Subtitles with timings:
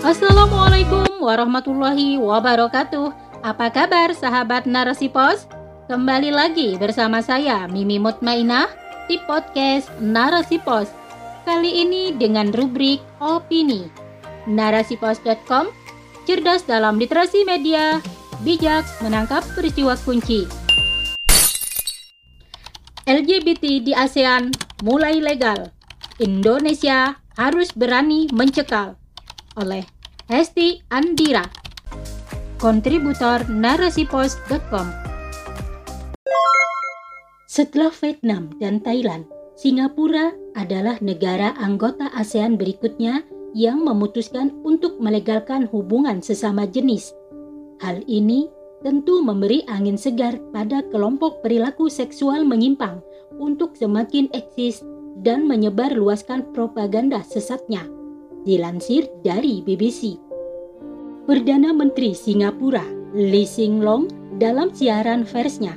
[0.00, 3.12] Assalamualaikum warahmatullahi wabarakatuh.
[3.44, 5.44] Apa kabar sahabat Narasi Pos?
[5.92, 8.64] Kembali lagi bersama saya Mimi Mutmainah
[9.12, 10.88] di podcast Narasi Pos.
[11.44, 13.92] Kali ini dengan rubrik opini.
[14.48, 15.68] Narasipos.com
[16.24, 18.00] cerdas dalam literasi media,
[18.40, 20.48] bijak menangkap peristiwa kunci.
[23.04, 24.48] LGBT di ASEAN
[24.80, 25.68] mulai legal.
[26.16, 28.96] Indonesia harus berani mencekal
[29.58, 29.82] oleh
[30.30, 31.42] Hesti Andira,
[32.62, 34.86] kontributor narasipos.com.
[37.50, 39.26] Setelah Vietnam dan Thailand,
[39.58, 43.26] Singapura adalah negara anggota ASEAN berikutnya
[43.58, 47.10] yang memutuskan untuk melegalkan hubungan sesama jenis.
[47.82, 48.46] Hal ini
[48.86, 53.02] tentu memberi angin segar pada kelompok perilaku seksual menyimpang
[53.34, 54.86] untuk semakin eksis
[55.26, 57.82] dan menyebar luaskan propaganda sesatnya
[58.44, 60.16] dilansir dari BBC.
[61.28, 62.82] Perdana Menteri Singapura
[63.12, 64.08] Lee Hsien Loong
[64.40, 65.76] dalam siaran persnya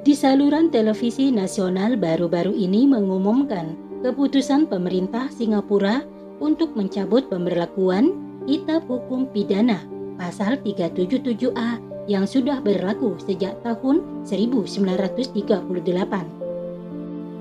[0.00, 6.00] di saluran televisi nasional baru-baru ini mengumumkan keputusan pemerintah Singapura
[6.40, 8.16] untuk mencabut pemberlakuan
[8.48, 9.84] kitab hukum pidana
[10.16, 11.76] pasal 377A
[12.08, 16.39] yang sudah berlaku sejak tahun 1938.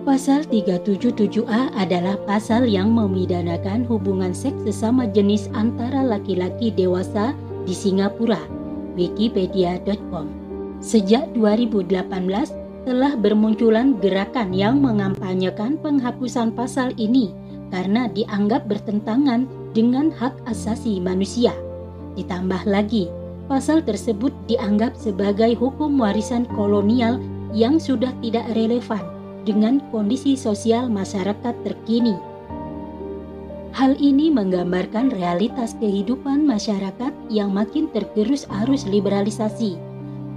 [0.07, 7.35] Pasal 377A adalah pasal yang memidanakan hubungan seks sesama jenis antara laki-laki dewasa
[7.67, 8.39] di Singapura.
[8.95, 10.31] Wikipedia.com
[10.79, 11.99] Sejak 2018
[12.87, 17.35] telah bermunculan gerakan yang mengampanyekan penghapusan pasal ini
[17.67, 21.51] karena dianggap bertentangan dengan hak asasi manusia.
[22.15, 23.11] Ditambah lagi,
[23.51, 27.19] pasal tersebut dianggap sebagai hukum warisan kolonial
[27.51, 29.18] yang sudah tidak relevan
[29.49, 32.13] dengan kondisi sosial masyarakat terkini.
[33.73, 39.81] Hal ini menggambarkan realitas kehidupan masyarakat yang makin tergerus arus liberalisasi.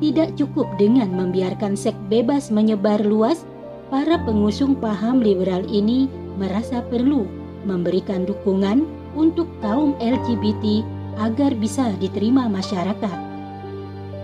[0.00, 3.44] Tidak cukup dengan membiarkan seks bebas menyebar luas,
[3.92, 6.08] para pengusung paham liberal ini
[6.40, 7.28] merasa perlu
[7.68, 10.80] memberikan dukungan untuk kaum LGBT
[11.20, 13.18] agar bisa diterima masyarakat.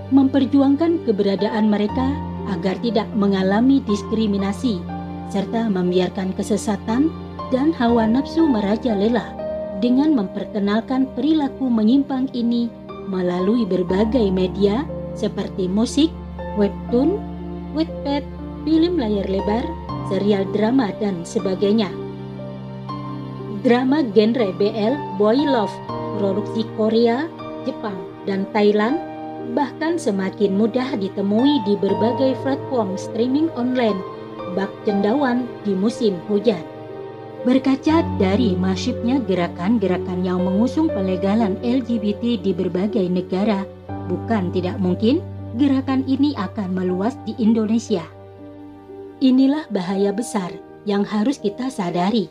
[0.09, 2.17] Memperjuangkan keberadaan mereka
[2.49, 4.81] agar tidak mengalami diskriminasi
[5.29, 7.13] serta membiarkan kesesatan
[7.53, 9.37] dan hawa nafsu merajalela
[9.79, 12.67] dengan memperkenalkan perilaku menyimpang ini
[13.09, 14.85] melalui berbagai media
[15.17, 16.13] seperti musik,
[16.61, 17.17] webtoon,
[17.73, 18.25] webpad,
[18.67, 19.65] film layar lebar,
[20.13, 21.89] serial drama dan sebagainya.
[23.65, 25.73] Drama genre BL, Boy Love,
[26.21, 27.27] produksi Korea,
[27.67, 29.01] Jepang, dan Thailand
[29.57, 33.97] bahkan semakin mudah ditemui di berbagai platform streaming online
[34.57, 36.61] bak cendawan di musim hujan.
[37.47, 43.63] Berkaca dari masifnya gerakan-gerakan yang mengusung pelegalan LGBT di berbagai negara,
[44.11, 45.23] bukan tidak mungkin
[45.55, 48.03] gerakan ini akan meluas di Indonesia.
[49.23, 50.51] Inilah bahaya besar
[50.83, 52.27] yang harus kita sadari.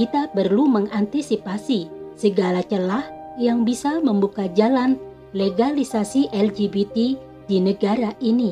[0.00, 3.04] Kita perlu mengantisipasi segala celah
[3.36, 4.96] yang bisa membuka jalan
[5.30, 6.96] legalisasi LGBT
[7.46, 8.50] di negara ini.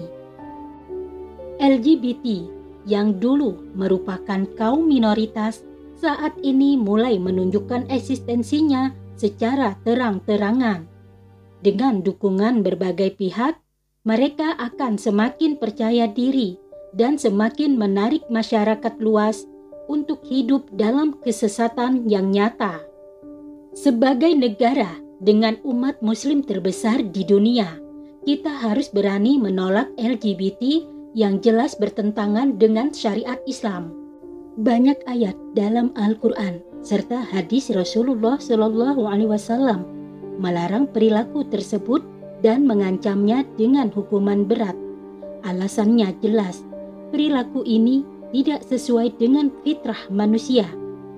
[1.59, 2.27] LGBT
[2.87, 5.67] yang dulu merupakan kaum minoritas
[5.99, 10.87] saat ini mulai menunjukkan eksistensinya secara terang-terangan.
[11.59, 13.59] Dengan dukungan berbagai pihak,
[14.07, 16.55] mereka akan semakin percaya diri
[16.95, 19.43] dan semakin menarik masyarakat luas
[19.91, 22.79] untuk hidup dalam kesesatan yang nyata.
[23.75, 27.79] Sebagai negara dengan umat Muslim terbesar di dunia,
[28.23, 30.87] kita harus berani menolak LGBT
[31.19, 33.91] yang jelas bertentangan dengan syariat Islam.
[34.59, 39.87] Banyak ayat dalam Al-Quran serta hadis Rasulullah Shallallahu Alaihi Wasallam
[40.39, 42.03] melarang perilaku tersebut
[42.43, 44.75] dan mengancamnya dengan hukuman berat.
[45.43, 46.63] Alasannya jelas,
[47.11, 50.67] perilaku ini tidak sesuai dengan fitrah manusia.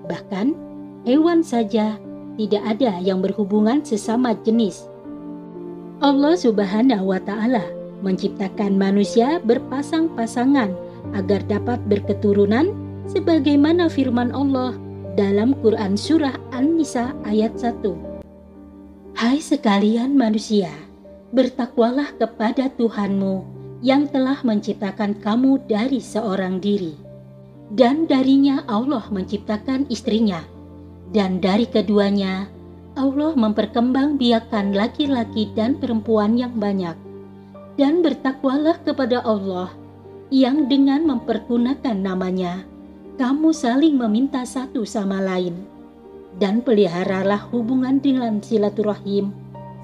[0.08, 0.56] Bahkan,
[1.04, 2.00] hewan saja
[2.36, 4.86] tidak ada yang berhubungan sesama jenis.
[6.00, 7.64] Allah Subhanahu wa Ta'ala
[8.00, 10.72] menciptakan manusia berpasang-pasangan
[11.12, 12.72] agar dapat berketurunan,
[13.10, 14.76] sebagaimana firman Allah
[15.18, 17.82] dalam Quran Surah An-Nisa ayat 1.
[19.18, 20.72] Hai sekalian manusia,
[21.34, 23.44] bertakwalah kepada Tuhanmu
[23.84, 26.96] yang telah menciptakan kamu dari seorang diri,
[27.76, 30.40] dan darinya Allah menciptakan istrinya
[31.10, 32.46] dan dari keduanya,
[32.94, 36.94] Allah memperkembangbiakan laki-laki dan perempuan yang banyak.
[37.74, 39.74] Dan bertakwalah kepada Allah
[40.30, 42.62] yang dengan mempergunakan namanya,
[43.18, 45.66] kamu saling meminta satu sama lain.
[46.38, 49.34] dan peliharalah hubungan dengan silaturahim.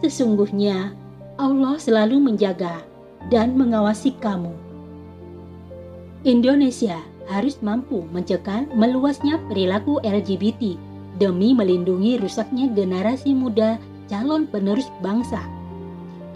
[0.05, 0.95] Sesungguhnya
[1.41, 2.85] Allah selalu menjaga
[3.33, 4.55] dan mengawasi kamu.
[6.23, 10.79] Indonesia harus mampu mencegah meluasnya perilaku LGBT
[11.17, 15.41] demi melindungi rusaknya generasi muda calon penerus bangsa.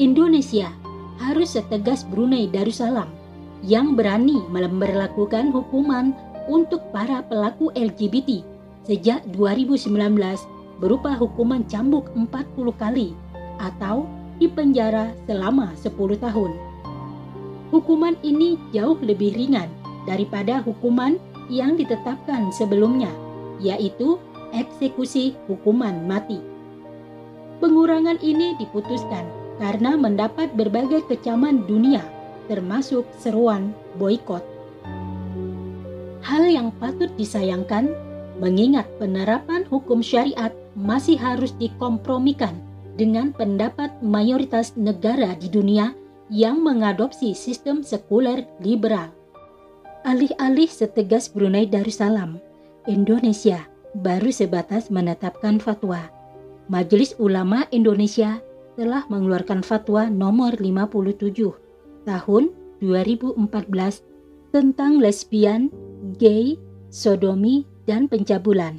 [0.01, 0.73] Indonesia
[1.21, 3.09] harus setegas Brunei Darussalam
[3.61, 6.17] yang berani memperlakukan hukuman
[6.49, 8.41] untuk para pelaku LGBT
[8.89, 9.93] sejak 2019
[10.81, 13.13] berupa hukuman cambuk 40 kali
[13.61, 14.09] atau
[14.41, 16.53] dipenjara selama 10 tahun.
[17.71, 19.69] Hukuman ini jauh lebih ringan
[20.09, 21.21] daripada hukuman
[21.53, 23.13] yang ditetapkan sebelumnya,
[23.61, 24.17] yaitu
[24.53, 26.41] eksekusi hukuman mati.
[27.61, 29.29] Pengurangan ini diputuskan
[29.61, 32.01] karena mendapat berbagai kecaman dunia,
[32.49, 34.41] termasuk seruan boykot.
[36.25, 37.93] Hal yang patut disayangkan,
[38.41, 42.57] mengingat penerapan hukum syariat masih harus dikompromikan
[42.97, 45.93] dengan pendapat mayoritas negara di dunia
[46.33, 49.13] yang mengadopsi sistem sekuler liberal.
[50.09, 52.41] Alih-alih setegas Brunei Darussalam,
[52.89, 56.11] Indonesia baru sebatas menetapkan fatwa.
[56.71, 58.39] Majelis Ulama Indonesia
[58.79, 62.45] telah mengeluarkan fatwa nomor 57 tahun
[62.81, 63.37] 2014
[64.55, 65.69] tentang lesbian,
[66.17, 66.55] gay,
[66.89, 68.79] sodomi, dan pencabulan.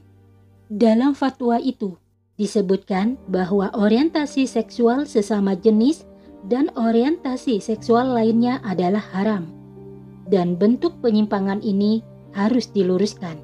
[0.71, 1.99] Dalam fatwa itu
[2.39, 6.07] disebutkan bahwa orientasi seksual sesama jenis
[6.47, 9.51] dan orientasi seksual lainnya adalah haram
[10.31, 13.35] dan bentuk penyimpangan ini harus diluruskan.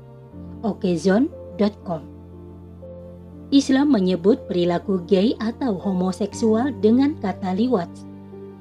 [3.47, 7.87] Islam menyebut perilaku gay atau homoseksual dengan kata liwat,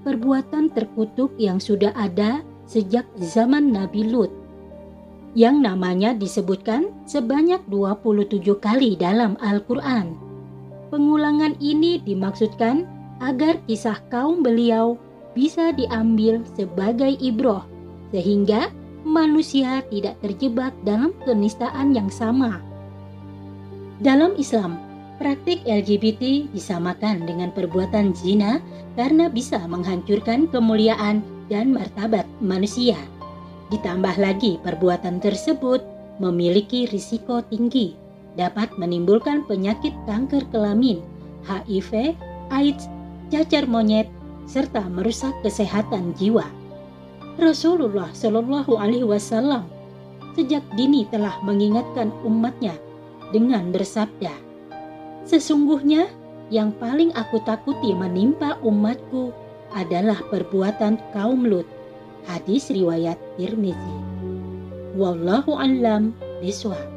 [0.07, 4.31] perbuatan terkutuk yang sudah ada sejak zaman Nabi Lut,
[5.35, 10.15] yang namanya disebutkan sebanyak 27 kali dalam Al-Quran.
[10.95, 12.87] Pengulangan ini dimaksudkan
[13.19, 14.95] agar kisah kaum beliau
[15.35, 17.67] bisa diambil sebagai ibroh
[18.15, 18.71] sehingga
[19.03, 22.66] manusia tidak terjebak dalam kenistaan yang sama.
[23.97, 24.77] Dalam Islam,
[25.17, 28.61] praktik LGBT disamakan dengan perbuatan zina
[28.93, 33.01] karena bisa menghancurkan kemuliaan dan martabat manusia.
[33.73, 35.81] Ditambah lagi perbuatan tersebut
[36.21, 37.97] memiliki risiko tinggi,
[38.37, 41.01] dapat menimbulkan penyakit kanker kelamin,
[41.49, 42.13] HIV,
[42.53, 42.93] AIDS,
[43.33, 44.13] cacar monyet,
[44.45, 46.45] serta merusak kesehatan jiwa.
[47.41, 49.65] Rasulullah Shallallahu Alaihi Wasallam
[50.37, 52.77] sejak dini telah mengingatkan umatnya
[53.35, 54.47] dengan bersabda,
[55.27, 56.07] Sesungguhnya
[56.55, 59.35] yang paling aku takuti menimpa umatku
[59.75, 61.67] adalah perbuatan kaum Lut.
[62.31, 63.99] Hadis riwayat Tirmizi.
[64.95, 66.96] Wallahu a'lam bishawab.